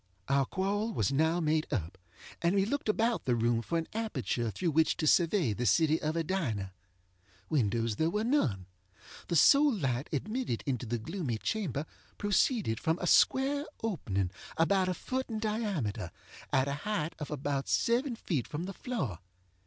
Our 0.27 0.47
quarrel 0.47 0.91
was 0.93 1.11
now 1.11 1.39
made 1.39 1.71
up, 1.71 1.95
and 2.41 2.55
we 2.55 2.65
looked 2.65 2.89
about 2.89 3.25
the 3.25 3.35
room 3.35 3.61
for 3.61 3.77
an 3.77 3.87
aperture 3.93 4.49
through 4.49 4.71
which 4.71 4.97
to 4.97 5.05
survey 5.05 5.53
the 5.53 5.67
city 5.67 6.01
of 6.01 6.15
Edina. 6.17 6.73
Windows 7.51 7.97
there 7.97 8.09
were 8.09 8.23
none. 8.23 8.65
The 9.27 9.35
sole 9.35 9.71
light 9.71 10.09
admitted 10.11 10.63
into 10.65 10.87
the 10.87 10.97
gloomy 10.97 11.37
chamber 11.37 11.85
proceeded 12.17 12.79
from 12.79 12.97
a 12.97 13.05
square 13.05 13.65
opening, 13.83 14.31
about 14.57 14.89
a 14.89 14.95
foot 14.95 15.29
in 15.29 15.37
diameter, 15.37 16.09
at 16.51 16.67
a 16.67 16.73
height 16.81 17.13
of 17.19 17.29
about 17.29 17.69
seven 17.69 18.15
feet 18.15 18.47
from 18.47 18.63
the 18.63 18.73
floor. 18.73 19.19